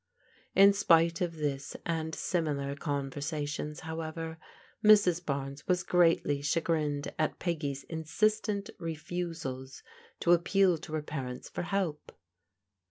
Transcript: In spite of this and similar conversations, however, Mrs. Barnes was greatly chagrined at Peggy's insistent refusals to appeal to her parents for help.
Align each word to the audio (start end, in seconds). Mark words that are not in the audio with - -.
In 0.55 0.73
spite 0.73 1.21
of 1.21 1.35
this 1.35 1.75
and 1.85 2.15
similar 2.15 2.75
conversations, 2.75 3.81
however, 3.81 4.39
Mrs. 4.83 5.23
Barnes 5.23 5.67
was 5.67 5.83
greatly 5.83 6.41
chagrined 6.41 7.13
at 7.19 7.37
Peggy's 7.37 7.83
insistent 7.83 8.71
refusals 8.79 9.83
to 10.21 10.31
appeal 10.33 10.79
to 10.79 10.93
her 10.95 11.03
parents 11.03 11.49
for 11.49 11.61
help. 11.61 12.13